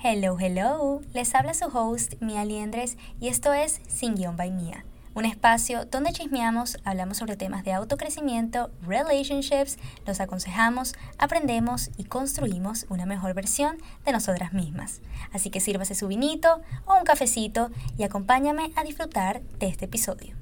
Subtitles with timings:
[0.00, 1.00] Hello, hello.
[1.12, 5.86] Les habla su host Mia Liendres y esto es Sin Guión by Mia, un espacio
[5.86, 9.76] donde chismeamos, hablamos sobre temas de autocrecimiento, relationships,
[10.06, 15.00] los aconsejamos, aprendemos y construimos una mejor versión de nosotras mismas.
[15.32, 20.36] Así que sírvase su vinito o un cafecito y acompáñame a disfrutar de este episodio.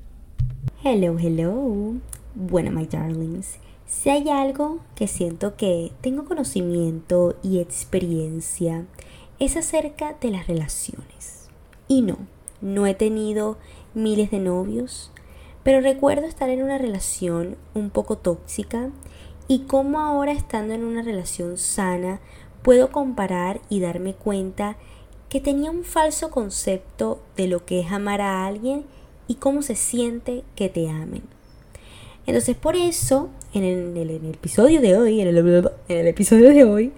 [0.84, 1.95] Hello, hello.
[2.34, 3.57] Bueno, my darlings.
[3.86, 8.84] Si hay algo que siento que tengo conocimiento y experiencia,
[9.38, 11.48] es acerca de las relaciones.
[11.88, 12.18] Y no,
[12.60, 13.58] no he tenido
[13.94, 15.10] miles de novios,
[15.62, 18.91] pero recuerdo estar en una relación un poco tóxica
[19.48, 22.20] y cómo ahora estando en una relación sana
[22.62, 24.77] puedo comparar y darme cuenta
[25.28, 28.84] que tenía un falso concepto de lo que es amar a alguien
[29.28, 31.22] y cómo se siente que te amen.
[32.27, 33.64] Entonces por eso, en
[33.96, 36.92] el, episodio de hoy, en el episodio de hoy,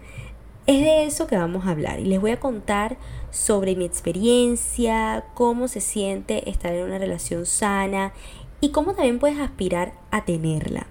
[0.68, 2.98] es de eso que vamos a hablar y les voy a contar
[3.30, 8.12] sobre mi experiencia, cómo se siente estar en una relación sana
[8.60, 10.86] y cómo también puedes aspirar a tenerla.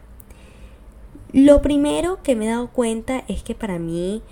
[1.32, 4.24] Lo primero que me he dado cuenta es que para mí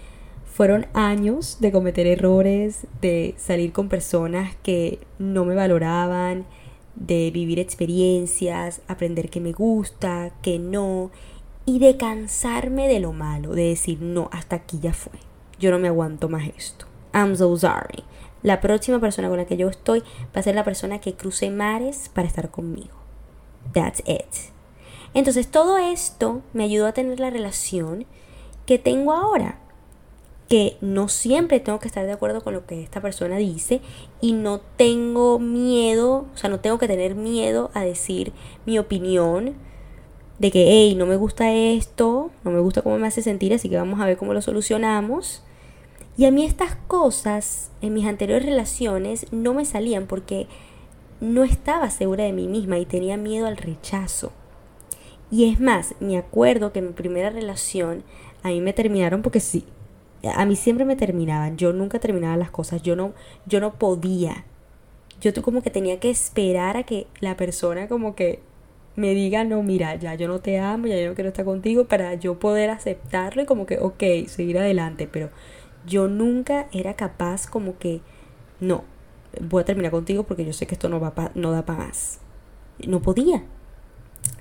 [0.52, 6.48] fueron años de cometer errores, de salir con personas que no me valoraban,
[6.96, 11.12] de vivir experiencias, aprender que me gusta, que no,
[11.68, 15.20] y de cansarme de lo malo, de decir, no, hasta aquí ya fue
[15.60, 16.86] yo no me aguanto más esto.
[17.14, 18.04] I'm so sorry.
[18.44, 20.02] La próxima persona con la que yo estoy
[20.36, 22.96] va a ser la persona que cruce mares para estar conmigo.
[23.74, 24.54] That's it.
[25.14, 28.06] Entonces todo esto me ayudó a tener la relación
[28.66, 29.60] que tengo ahora.
[30.50, 33.82] Que no siempre tengo que estar de acuerdo con lo que esta persona dice
[34.22, 38.32] y no tengo miedo, o sea, no tengo que tener miedo a decir
[38.68, 39.56] mi opinión
[40.38, 43.70] de que, hey, no me gusta esto, no me gusta cómo me hace sentir, así
[43.70, 45.45] que vamos a ver cómo lo solucionamos.
[46.18, 50.48] Y a mí estas cosas en mis anteriores relaciones no me salían porque
[51.20, 54.32] no estaba segura de mí misma y tenía miedo al rechazo.
[55.32, 58.04] Y es más, me acuerdo que en mi primera relación
[58.44, 59.66] a mí me terminaron porque sí.
[60.36, 63.14] A mí siempre me terminaban, yo nunca terminaba las cosas, yo no
[63.46, 64.46] yo no podía.
[65.22, 68.42] Yo como que tenía que esperar a que la persona como que
[68.96, 71.86] me diga, no, mira, ya yo no te amo, ya yo no quiero estar contigo,
[71.86, 75.08] para yo poder aceptarlo y como que, ok, seguir adelante.
[75.12, 75.30] Pero
[75.86, 78.02] yo nunca era capaz como que,
[78.60, 78.84] no,
[79.42, 82.20] voy a terminar contigo porque yo sé que esto no, va no da para más.
[82.86, 83.44] No podía.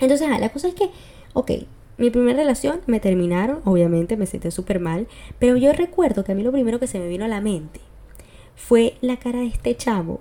[0.00, 0.90] Entonces, la cosa es que,
[1.34, 1.50] ok,
[1.96, 5.06] mi primera relación me terminaron, obviamente me sentí súper mal,
[5.38, 7.80] pero yo recuerdo que a mí lo primero que se me vino a la mente
[8.56, 10.20] fue la cara de este chavo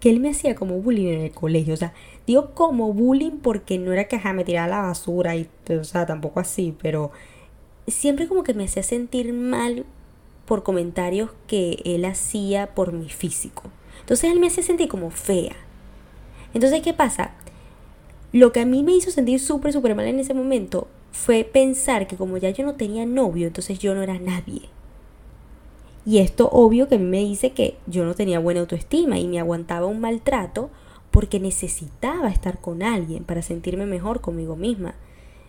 [0.00, 1.74] que él me hacía como bullying en el colegio.
[1.74, 1.94] O sea,
[2.26, 6.40] digo como bullying porque no era que me tirara la basura y, o sea, tampoco
[6.40, 7.12] así, pero
[7.86, 9.84] siempre como que me hacía sentir mal
[10.46, 13.64] por comentarios que él hacía por mi físico.
[14.00, 15.56] Entonces él me hacía sentir como fea.
[16.54, 17.32] Entonces, ¿qué pasa?
[18.32, 22.06] Lo que a mí me hizo sentir súper, súper mal en ese momento fue pensar
[22.06, 24.62] que como ya yo no tenía novio, entonces yo no era nadie.
[26.04, 29.28] Y esto obvio que a mí me dice que yo no tenía buena autoestima y
[29.28, 30.70] me aguantaba un maltrato
[31.10, 34.94] porque necesitaba estar con alguien para sentirme mejor conmigo misma.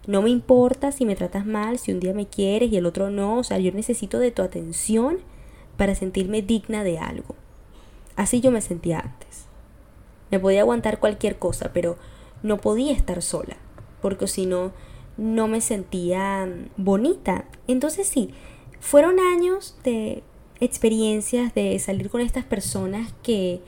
[0.05, 3.09] No me importa si me tratas mal, si un día me quieres y el otro
[3.09, 5.19] no, o sea, yo necesito de tu atención
[5.77, 7.35] para sentirme digna de algo.
[8.15, 9.45] Así yo me sentía antes.
[10.29, 11.97] Me podía aguantar cualquier cosa, pero
[12.41, 13.55] no podía estar sola,
[14.01, 14.73] porque si no,
[15.15, 17.45] no me sentía bonita.
[17.67, 18.31] Entonces sí,
[18.79, 20.23] fueron años de
[20.59, 23.61] experiencias de salir con estas personas que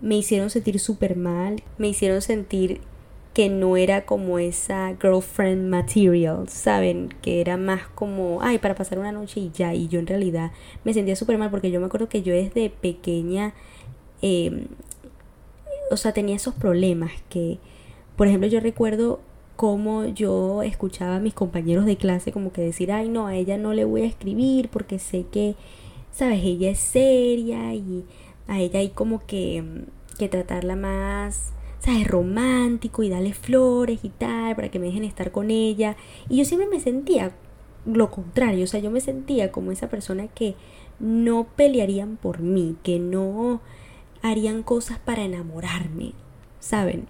[0.00, 2.80] me hicieron sentir súper mal, me hicieron sentir
[3.38, 7.14] que no era como esa girlfriend material, ¿saben?
[7.22, 9.74] Que era más como, ay, para pasar una noche y ya.
[9.74, 10.50] Y yo en realidad
[10.82, 13.54] me sentía súper mal porque yo me acuerdo que yo desde pequeña,
[14.22, 14.66] em,
[15.92, 17.58] o sea, tenía esos problemas que,
[18.16, 19.20] por ejemplo, yo recuerdo
[19.54, 23.56] cómo yo escuchaba a mis compañeros de clase como que decir, ay, no, a ella
[23.56, 25.54] no le voy a escribir porque sé que
[26.10, 28.04] sabes, ella es seria y
[28.48, 29.62] a ella hay como que,
[30.18, 35.30] que tratarla más, sabes, romántico y darle flores y tal para que me dejen estar
[35.30, 35.96] con ella.
[36.28, 37.32] Y yo siempre me sentía
[37.86, 40.54] lo contrario, o sea, yo me sentía como esa persona que
[41.00, 43.60] no pelearían por mí, que no
[44.22, 46.12] harían cosas para enamorarme,
[46.60, 47.06] ¿saben?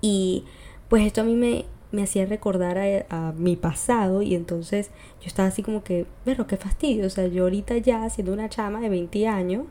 [0.00, 0.44] Y
[0.88, 4.90] pues esto a mí me, me hacía recordar a, mi pasado y entonces
[5.20, 8.48] yo estaba así como que, pero qué fastidio, o sea, yo ahorita ya siendo una
[8.48, 9.64] chama de 20 años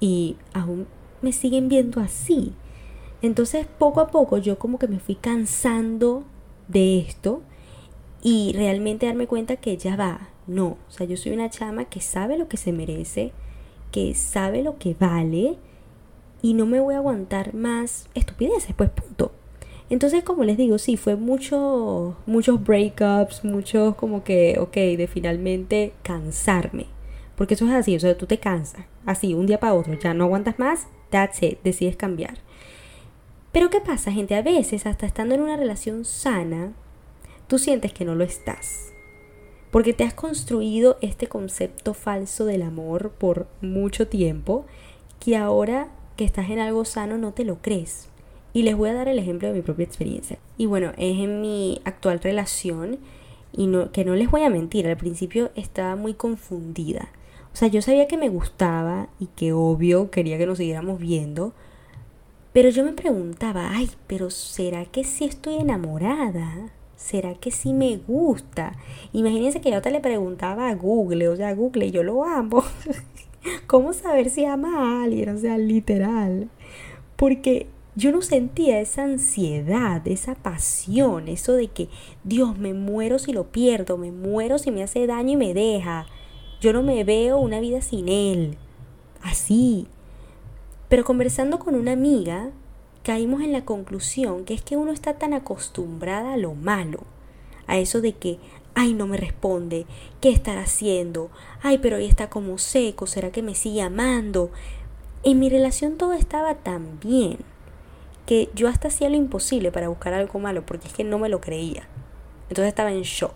[0.00, 0.86] y aún
[1.22, 2.52] me siguen viendo así.
[3.22, 6.24] Entonces poco a poco yo como que me fui cansando
[6.68, 7.42] de esto
[8.22, 12.00] y realmente darme cuenta que ya va, no, o sea, yo soy una chama que
[12.00, 13.32] sabe lo que se merece
[13.90, 15.56] que sabe lo que vale
[16.42, 19.32] y no me voy a aguantar más estupideces, pues punto.
[19.88, 25.92] Entonces, como les digo, sí, fue mucho, muchos breakups, muchos como que, ok, de finalmente
[26.02, 26.86] cansarme.
[27.36, 30.12] Porque eso es así, o sea, tú te cansas, así, un día para otro, ya
[30.12, 32.38] no aguantas más, that's it, decides cambiar.
[33.56, 34.34] Pero ¿qué pasa, gente?
[34.34, 36.74] A veces, hasta estando en una relación sana,
[37.46, 38.92] tú sientes que no lo estás.
[39.70, 44.66] Porque te has construido este concepto falso del amor por mucho tiempo
[45.20, 45.88] que ahora
[46.18, 48.10] que estás en algo sano no te lo crees.
[48.52, 50.36] Y les voy a dar el ejemplo de mi propia experiencia.
[50.58, 52.98] Y bueno, es en mi actual relación
[53.52, 57.08] y que no les voy a mentir, al principio estaba muy confundida.
[57.54, 61.54] O sea, yo sabía que me gustaba y que obvio quería que nos siguiéramos viendo,
[62.56, 66.70] pero yo me preguntaba, ay, pero ¿será que sí estoy enamorada?
[66.96, 68.72] ¿Será que sí me gusta?
[69.12, 72.64] Imagínense que yo te le preguntaba a Google, o sea, Google, yo lo amo.
[73.66, 75.28] ¿Cómo saber si ama a alguien?
[75.28, 76.48] O sea, literal.
[77.16, 81.90] Porque yo no sentía esa ansiedad, esa pasión, eso de que,
[82.24, 86.06] Dios, me muero si lo pierdo, me muero si me hace daño y me deja.
[86.62, 88.56] Yo no me veo una vida sin él.
[89.20, 89.88] Así.
[90.88, 92.50] Pero conversando con una amiga,
[93.02, 97.00] caímos en la conclusión que es que uno está tan acostumbrada a lo malo,
[97.66, 98.38] a eso de que,
[98.74, 99.86] ay, no me responde,
[100.20, 101.30] ¿qué estará haciendo?
[101.62, 104.50] Ay, pero ahí está como seco, ¿será que me sigue amando?
[105.24, 107.38] En mi relación todo estaba tan bien
[108.26, 111.28] que yo hasta hacía lo imposible para buscar algo malo porque es que no me
[111.28, 111.88] lo creía.
[112.48, 113.34] Entonces estaba en shock.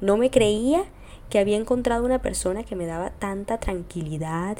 [0.00, 0.84] No me creía
[1.30, 4.58] que había encontrado una persona que me daba tanta tranquilidad,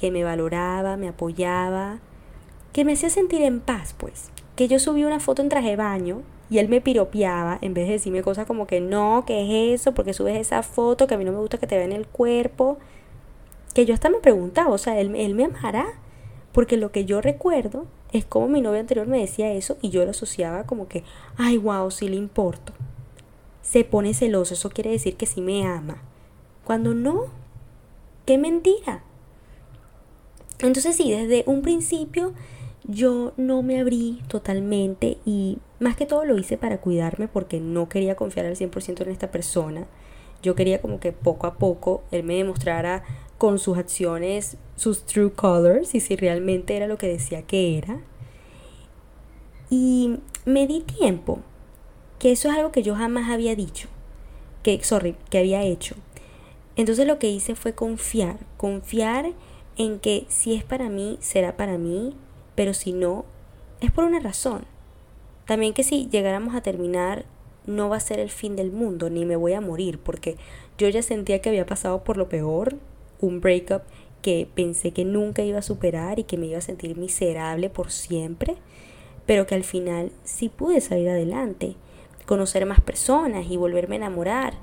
[0.00, 1.98] que me valoraba, me apoyaba,
[2.72, 4.30] que me hacía sentir en paz, pues.
[4.56, 7.86] Que yo subí una foto en traje de baño y él me piropeaba en vez
[7.86, 9.42] de decirme cosas como que no, que
[9.74, 11.92] es eso, porque subes esa foto, que a mí no me gusta que te vean
[11.92, 12.78] el cuerpo.
[13.74, 15.86] Que yo hasta me preguntaba, o sea, él, él me amará.
[16.52, 20.02] Porque lo que yo recuerdo es como mi novio anterior me decía eso y yo
[20.06, 21.04] lo asociaba como que,
[21.36, 22.72] ay, wow, sí le importo.
[23.60, 25.98] Se pone celoso, eso quiere decir que sí me ama.
[26.64, 27.26] Cuando no,
[28.24, 29.04] qué mentira.
[30.62, 32.32] Entonces sí, desde un principio
[32.84, 37.88] yo no me abrí totalmente y más que todo lo hice para cuidarme porque no
[37.88, 39.86] quería confiar al 100% en esta persona.
[40.42, 43.04] Yo quería como que poco a poco él me demostrara
[43.38, 48.00] con sus acciones sus true colors y si realmente era lo que decía que era.
[49.68, 51.40] Y me di tiempo,
[52.18, 53.88] que eso es algo que yo jamás había dicho,
[54.62, 55.96] que, sorry, que había hecho.
[56.76, 59.32] Entonces lo que hice fue confiar, confiar
[59.76, 62.14] en que si es para mí, será para mí,
[62.54, 63.24] pero si no,
[63.80, 64.64] es por una razón.
[65.46, 67.24] También que si llegáramos a terminar,
[67.66, 70.36] no va a ser el fin del mundo, ni me voy a morir, porque
[70.78, 72.76] yo ya sentía que había pasado por lo peor,
[73.20, 73.82] un breakup
[74.22, 77.90] que pensé que nunca iba a superar y que me iba a sentir miserable por
[77.90, 78.56] siempre,
[79.26, 81.76] pero que al final sí pude salir adelante,
[82.26, 84.54] conocer más personas y volverme a enamorar.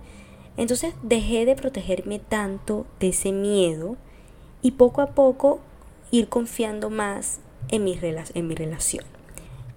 [0.58, 3.98] Entonces dejé de protegerme tanto de ese miedo
[4.68, 5.62] y poco a poco
[6.12, 7.98] ir confiando más en mi,
[8.34, 9.06] en mi relación.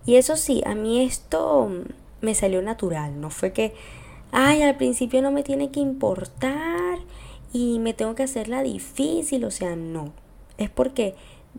[0.04, 1.70] Y eso sí, a mí esto
[2.20, 3.72] me salió natural, no fue que,
[4.32, 6.98] ay, al principio no me tiene que importar
[7.52, 10.12] y me tengo que hacerla difícil, o sea, no.
[10.58, 11.14] Es porque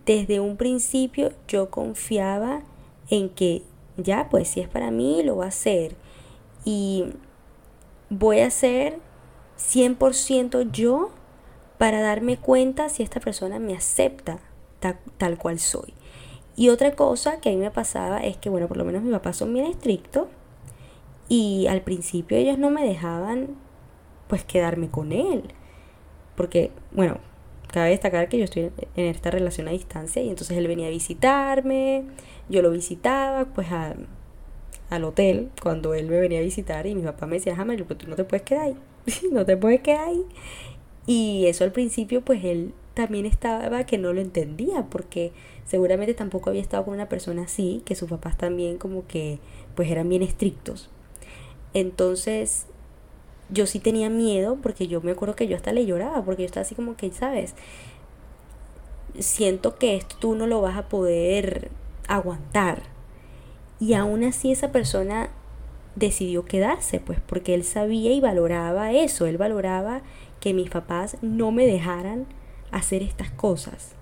[0.06, 2.64] desde un principio yo confiaba
[3.10, 3.64] en que
[3.96, 5.96] ya, pues si es para mí, lo va a hacer.
[6.66, 7.06] Y
[8.10, 9.00] voy a ser
[9.58, 11.12] 100% yo
[11.82, 14.38] para darme cuenta si esta persona me acepta
[15.18, 15.96] tal, cual soy.
[16.56, 19.12] Y otra cosa que a mí me pasaba es que, bueno, por lo menos mis
[19.12, 20.28] papás son bien estrictos
[21.28, 23.56] y al principio ellos no me dejaban
[24.28, 25.56] pues quedarme con él
[26.36, 27.18] porque, bueno,
[27.74, 30.92] cabe destacar que yo estoy en esta relación a distancia y entonces él venía a
[30.92, 32.04] visitarme,
[32.48, 37.26] yo lo visitaba pues al hotel cuando él me venía a visitar y mi papá
[37.26, 38.78] me decía, Jamel, pero tú no te puedes quedar ahí,
[39.32, 40.28] no te puedes quedar ahí.
[41.08, 45.32] Y eso al principio pues él también estaba que no lo entendía porque
[45.66, 49.40] seguramente tampoco había estado con una persona así, que sus papás también como que
[49.76, 50.90] pues eran bien estrictos.
[51.74, 52.66] Entonces
[53.50, 56.48] yo sí tenía miedo porque yo me acuerdo que yo hasta le lloraba porque yo
[56.48, 57.56] estaba así como que, ¿sabes?
[59.20, 61.70] Siento que esto tú no lo vas a poder
[62.08, 62.84] aguantar.
[63.80, 65.30] Y aún así esa persona
[65.96, 70.02] decidió quedarse, pues porque él sabía y valoraba eso, él valoraba
[70.42, 72.26] que mis papás no me dejaran
[72.72, 73.94] hacer estas cosas,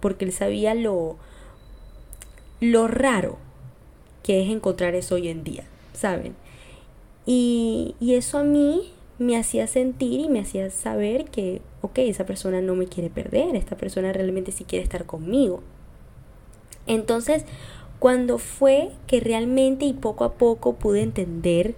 [0.00, 1.16] porque él sabía lo,
[2.60, 3.38] lo raro
[4.22, 6.34] que es encontrar eso hoy en día, ¿saben?
[7.26, 12.60] Y, eso a mí me hacía sentir y me hacía saber que, ok, esa persona
[12.60, 15.62] no me quiere perder, esta persona realmente sí quiere estar conmigo.
[16.86, 17.44] Entonces,
[17.98, 21.74] cuando fue que realmente y poco a poco pude entender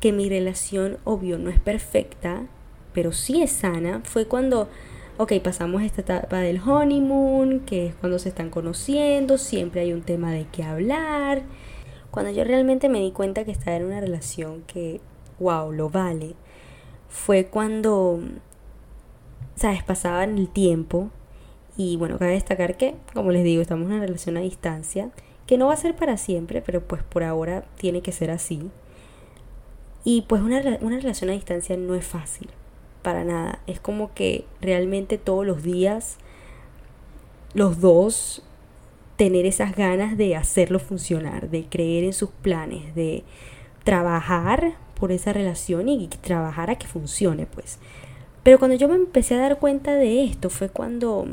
[0.00, 2.46] que mi relación, obvio, no es perfecta,
[2.92, 4.68] pero sí es sana, fue cuando,
[5.16, 10.02] ok, pasamos esta etapa del honeymoon, que es cuando se están conociendo, siempre hay un
[10.02, 11.42] tema de qué hablar.
[12.10, 15.00] Cuando yo realmente me di cuenta que estaba en una relación que,
[15.38, 16.34] wow, lo vale,
[17.08, 18.20] fue cuando,
[19.54, 21.10] sabes, pasaba el tiempo
[21.76, 25.10] y bueno, cabe destacar que, como les digo, estamos en una relación a distancia,
[25.46, 28.68] que no va a ser para siempre, pero pues por ahora tiene que ser así.
[30.04, 32.50] Y pues una, una relación a distancia no es fácil,
[33.08, 33.60] para nada.
[33.66, 36.18] Es como que realmente todos los días
[37.54, 38.42] los dos
[39.16, 43.24] tener esas ganas de hacerlo funcionar, de creer en sus planes, de
[43.82, 47.78] trabajar por esa relación y trabajar a que funcione, pues.
[48.42, 51.28] Pero cuando yo me empecé a dar cuenta de esto fue cuando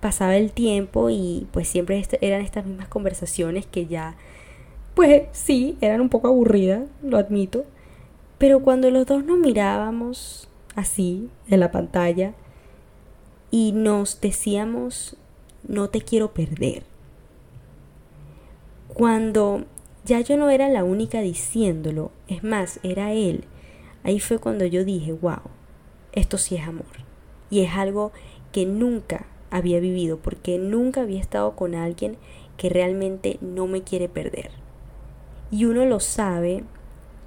[0.00, 4.16] pasaba el tiempo y pues siempre eran estas mismas conversaciones que ya,
[4.94, 7.64] pues sí, eran un poco aburridas, lo admito.
[8.36, 12.34] Pero cuando los dos nos mirábamos así en la pantalla
[13.50, 15.16] y nos decíamos,
[15.66, 16.82] no te quiero perder.
[18.88, 19.64] Cuando
[20.04, 23.44] ya yo no era la única diciéndolo, es más, era él.
[24.02, 25.40] Ahí fue cuando yo dije, wow,
[26.12, 26.84] esto sí es amor.
[27.50, 28.12] Y es algo
[28.52, 32.16] que nunca había vivido, porque nunca había estado con alguien
[32.56, 34.50] que realmente no me quiere perder.
[35.50, 36.64] Y uno lo sabe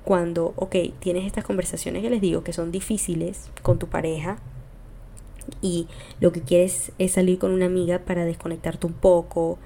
[0.07, 4.37] cuando, ok, tienes estas conversaciones que les digo que son difíciles con tu pareja
[5.61, 5.87] y
[6.21, 9.59] lo que quieres es salir con una amiga para desconectarte un poco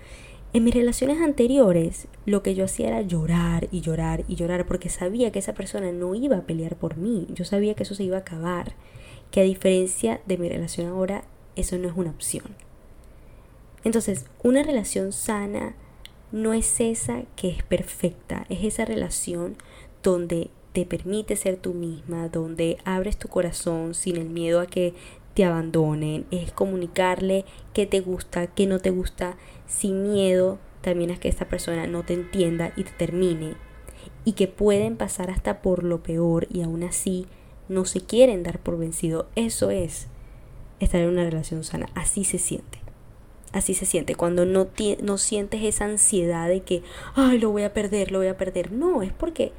[0.51, 4.89] en mis relaciones anteriores, lo que yo hacía era llorar y llorar y llorar porque
[4.89, 7.27] sabía que esa persona no iba a pelear por mí.
[7.35, 8.73] Yo sabía que eso se iba a acabar.
[9.29, 11.23] Que a diferencia de mi relación ahora,
[11.55, 12.55] eso no es una opción.
[13.83, 15.75] Entonces, una relación sana
[16.31, 19.55] no es esa que es perfecta, es esa relación
[20.03, 24.93] donde te permite ser tú misma, donde abres tu corazón sin el miedo a que
[25.33, 31.17] te abandonen, es comunicarle qué te gusta, qué no te gusta, sin miedo también a
[31.17, 33.55] que esta persona no te entienda y te termine,
[34.25, 37.27] y que pueden pasar hasta por lo peor y aún así
[37.69, 39.27] no se quieren dar por vencido.
[39.35, 40.07] Eso es
[40.79, 42.79] estar en una relación sana, así se siente.
[43.53, 44.69] Así se siente cuando no,
[45.03, 46.83] no sientes esa ansiedad de que,
[47.15, 48.71] ay, lo voy a perder, lo voy a perder.
[48.71, 49.51] No, es porque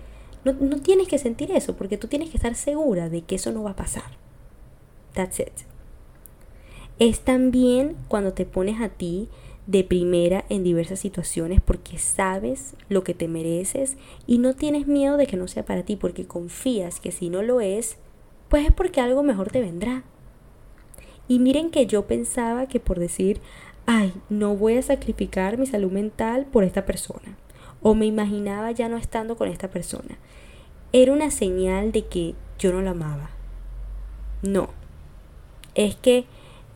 [0.44, 3.52] no, no tienes que sentir eso, porque tú tienes que estar segura de que eso
[3.52, 4.16] no va a pasar.
[5.14, 5.52] That's it.
[6.98, 9.28] Es también cuando te pones a ti
[9.66, 13.96] de primera en diversas situaciones porque sabes lo que te mereces
[14.26, 17.42] y no tienes miedo de que no sea para ti porque confías que si no
[17.42, 17.96] lo es,
[18.48, 20.02] pues es porque algo mejor te vendrá.
[21.28, 23.40] Y miren que yo pensaba que por decir,
[23.86, 27.36] ay, no voy a sacrificar mi salud mental por esta persona,
[27.82, 30.18] o me imaginaba ya no estando con esta persona,
[30.92, 33.30] era una señal de que yo no la amaba.
[34.42, 34.70] No,
[35.74, 36.26] es que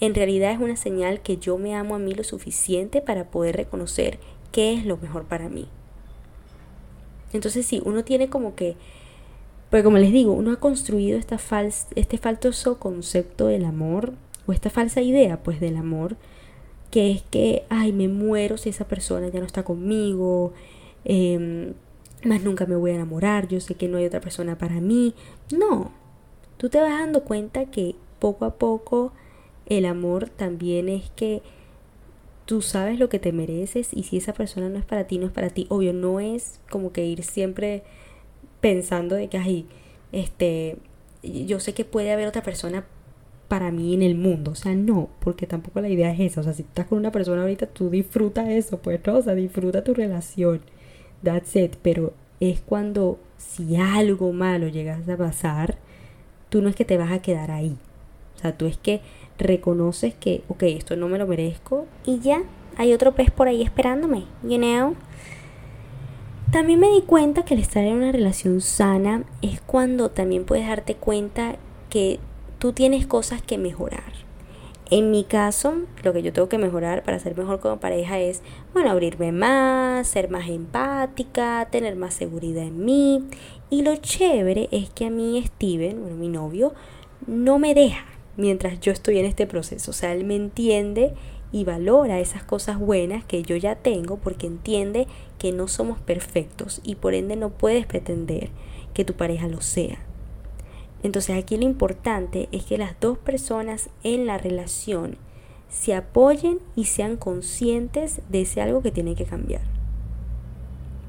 [0.00, 3.56] en realidad es una señal que yo me amo a mí lo suficiente para poder
[3.56, 4.18] reconocer
[4.52, 5.68] qué es lo mejor para mí.
[7.32, 8.76] Entonces sí, uno tiene como que,
[9.70, 11.38] pues como les digo, uno ha construido esta
[11.94, 14.12] este falso concepto del amor
[14.46, 16.16] o esta falsa idea pues del amor
[16.90, 20.52] que es que, ay, me muero si esa persona ya no está conmigo,
[21.06, 21.72] em,
[22.24, 25.14] más nunca me voy a enamorar, yo sé que no hay otra persona para mí.
[25.56, 25.92] No,
[26.58, 29.12] tú te vas dando cuenta que poco a poco
[29.66, 31.42] el amor también es que
[32.44, 35.26] tú sabes lo que te mereces y si esa persona no es para ti, no
[35.26, 35.66] es para ti.
[35.68, 37.82] Obvio, no es como que ir siempre
[38.60, 39.66] pensando de que, ay,
[40.12, 40.78] este,
[41.22, 42.86] yo sé que puede haber otra persona
[43.48, 44.52] para mí en el mundo.
[44.52, 46.40] O sea, no, porque tampoco la idea es esa.
[46.40, 49.18] O sea, si estás con una persona ahorita, tú disfruta eso, pues, ¿no?
[49.18, 50.60] O sea, disfruta tu relación.
[51.22, 51.76] That's it.
[51.82, 55.76] Pero es cuando si algo malo llegas a pasar,
[56.48, 57.76] tú no es que te vas a quedar ahí.
[58.36, 59.00] O sea, tú es que
[59.38, 62.42] reconoces que, ok, esto no me lo merezco y ya,
[62.76, 64.94] hay otro pez por ahí esperándome, you know.
[66.52, 70.66] También me di cuenta que el estar en una relación sana es cuando también puedes
[70.68, 71.56] darte cuenta
[71.90, 72.20] que
[72.58, 74.25] tú tienes cosas que mejorar.
[74.88, 75.74] En mi caso,
[76.04, 80.06] lo que yo tengo que mejorar para ser mejor como pareja es, bueno, abrirme más,
[80.06, 83.24] ser más empática, tener más seguridad en mí.
[83.68, 86.72] Y lo chévere es que a mí Steven, bueno, mi novio,
[87.26, 88.04] no me deja
[88.36, 89.90] mientras yo estoy en este proceso.
[89.90, 91.14] O sea, él me entiende
[91.50, 96.80] y valora esas cosas buenas que yo ya tengo porque entiende que no somos perfectos
[96.84, 98.50] y por ende no puedes pretender
[98.94, 99.98] que tu pareja lo sea.
[101.06, 105.16] Entonces aquí lo importante es que las dos personas en la relación
[105.68, 109.60] se apoyen y sean conscientes de ese algo que tiene que cambiar.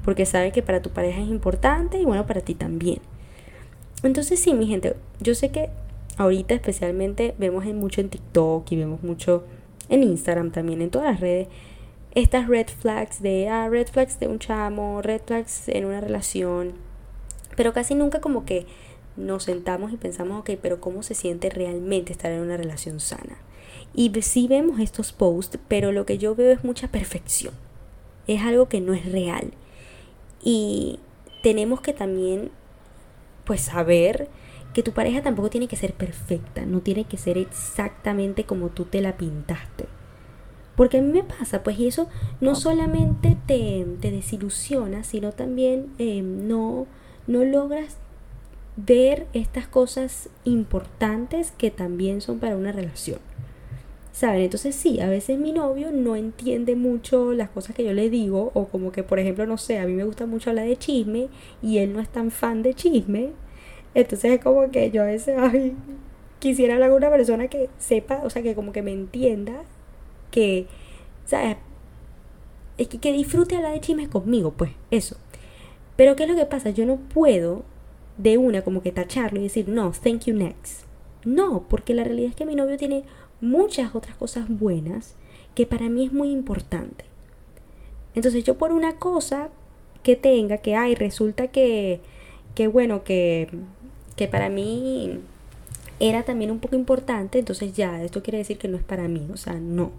[0.04, 3.00] Porque sabe que para tu pareja es importante y bueno, para ti también.
[4.04, 5.68] Entonces sí, mi gente, yo sé que
[6.16, 9.42] ahorita especialmente vemos mucho en TikTok y vemos mucho
[9.88, 11.48] en Instagram también, en todas las redes,
[12.14, 16.74] estas red flags de, ah, red flags de un chamo, red flags en una relación,
[17.56, 18.64] pero casi nunca como que
[19.18, 23.36] nos sentamos y pensamos, ok, pero ¿cómo se siente realmente estar en una relación sana?
[23.94, 27.54] Y sí vemos estos posts, pero lo que yo veo es mucha perfección.
[28.26, 29.52] Es algo que no es real.
[30.42, 31.00] Y
[31.42, 32.50] tenemos que también,
[33.44, 34.28] pues, saber
[34.74, 38.84] que tu pareja tampoco tiene que ser perfecta, no tiene que ser exactamente como tú
[38.84, 39.86] te la pintaste.
[40.76, 42.08] Porque a mí me pasa, pues, y eso
[42.40, 46.86] no solamente te, te desilusiona, sino también eh, no,
[47.26, 47.96] no logras
[48.86, 53.18] ver estas cosas importantes que también son para una relación.
[54.12, 54.42] ¿Saben?
[54.42, 58.50] Entonces sí, a veces mi novio no entiende mucho las cosas que yo le digo
[58.54, 61.28] o como que, por ejemplo, no sé, a mí me gusta mucho hablar de chisme
[61.62, 63.30] y él no es tan fan de chisme.
[63.94, 65.74] Entonces es como que yo a veces, ay,
[66.38, 69.62] quisiera hablar con una persona que sepa, o sea, que como que me entienda,
[70.30, 70.66] que,
[71.24, 71.56] ¿sabes?
[72.76, 75.16] Es que, que disfrute hablar de chismes conmigo, pues, eso.
[75.96, 76.70] Pero ¿qué es lo que pasa?
[76.70, 77.64] Yo no puedo
[78.18, 80.82] de una como que tacharlo y decir, no, thank you next.
[81.24, 83.04] No, porque la realidad es que mi novio tiene
[83.40, 85.14] muchas otras cosas buenas
[85.54, 87.04] que para mí es muy importante.
[88.14, 89.48] Entonces yo por una cosa
[90.02, 92.00] que tenga, que hay, resulta que,
[92.54, 93.48] que bueno, que,
[94.16, 95.20] que para mí
[96.00, 99.26] era también un poco importante, entonces ya, esto quiere decir que no es para mí,
[99.32, 99.90] o sea, no.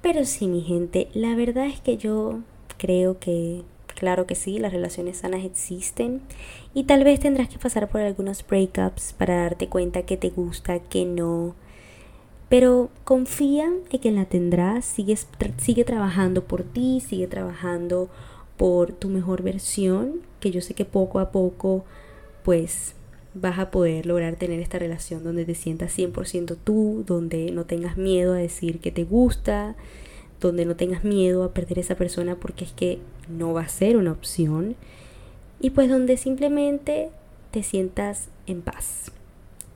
[0.00, 2.40] Pero sí, mi gente, la verdad es que yo
[2.78, 3.62] creo que
[4.02, 6.22] Claro que sí, las relaciones sanas existen
[6.74, 10.80] y tal vez tendrás que pasar por algunos breakups para darte cuenta que te gusta,
[10.80, 11.54] que no.
[12.48, 18.08] Pero confía en que la tendrás, sigue trabajando por ti, sigue trabajando
[18.56, 21.84] por tu mejor versión, que yo sé que poco a poco
[22.42, 22.96] pues
[23.34, 27.96] vas a poder lograr tener esta relación donde te sientas 100% tú, donde no tengas
[27.96, 29.76] miedo a decir que te gusta,
[30.40, 32.98] donde no tengas miedo a perder esa persona porque es que
[33.38, 34.76] no va a ser una opción
[35.60, 37.10] y pues donde simplemente
[37.50, 39.12] te sientas en paz.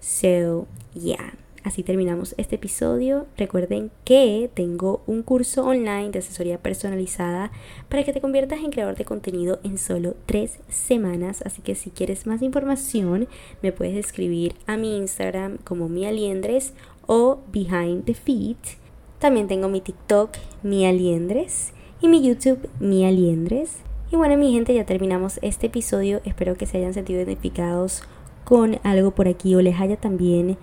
[0.00, 1.34] So, yeah.
[1.62, 3.26] Así terminamos este episodio.
[3.36, 7.50] Recuerden que tengo un curso online de asesoría personalizada
[7.88, 11.42] para que te conviertas en creador de contenido en solo tres semanas.
[11.44, 13.26] Así que si quieres más información,
[13.62, 16.72] me puedes escribir a mi Instagram como mialiendres
[17.06, 18.78] o behind the feet
[19.18, 20.30] también tengo mi TikTok,
[20.62, 23.76] Mia Liendres, y mi YouTube, Mia Liendres.
[24.10, 26.20] Y bueno, mi gente, ya terminamos este episodio.
[26.24, 28.02] Espero que se hayan sentido identificados
[28.44, 30.56] con algo por aquí o les haya también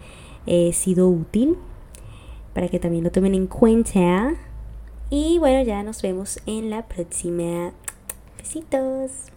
[0.46, 1.58] eh, sido útil
[2.54, 4.34] para que también lo tomen en cuenta.
[5.10, 7.74] Y bueno, ya nos vemos en la próxima.
[8.38, 9.33] Besitos.